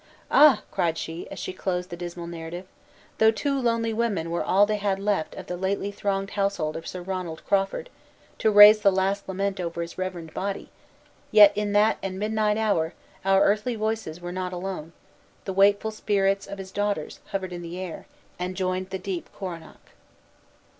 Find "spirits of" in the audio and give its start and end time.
15.91-16.57